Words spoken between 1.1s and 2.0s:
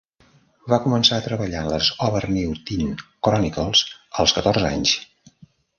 a treballar en les